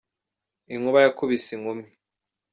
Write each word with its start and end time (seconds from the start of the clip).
Inkuba 0.73 0.99
yakubise 1.05 1.49
inkumi. 1.57 1.85